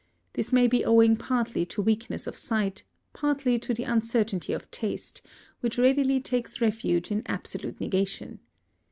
This 0.33 0.51
may 0.51 0.65
be 0.65 0.83
owing 0.83 1.15
partly 1.15 1.63
to 1.67 1.81
weakness 1.83 2.25
of 2.25 2.35
sight, 2.35 2.83
partly 3.13 3.59
to 3.59 3.71
the 3.71 3.83
uncertainty 3.83 4.51
of 4.51 4.71
taste, 4.71 5.21
which 5.59 5.77
readily 5.77 6.19
takes 6.19 6.59
refuge 6.59 7.11
in 7.11 7.21
absolute 7.27 7.79
negation. 7.79 8.39